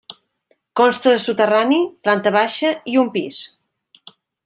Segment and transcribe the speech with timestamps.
[0.81, 3.47] Consta de soterrani, planta baixa i un pis.